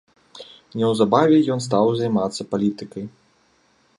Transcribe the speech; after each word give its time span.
Неўзабаве 0.79 1.37
ён 1.57 1.61
стаў 1.67 1.85
займацца 2.01 2.41
палітыкай. 2.53 3.03